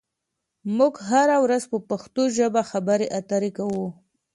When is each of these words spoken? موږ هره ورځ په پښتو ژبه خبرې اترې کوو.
موږ 0.77 0.93
هره 1.09 1.37
ورځ 1.45 1.63
په 1.71 1.77
پښتو 1.89 2.23
ژبه 2.37 2.61
خبرې 2.71 3.07
اترې 3.19 3.51
کوو. 3.57 3.85